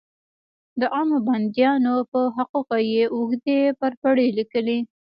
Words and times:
د 0.79 0.81
عامو 0.95 1.17
بندیانو 1.27 1.95
په 2.11 2.19
حقوقو 2.35 2.77
یې 2.93 3.03
اوږدې 3.15 3.59
پرپړې 3.79 4.27
لیکلې. 4.37 4.79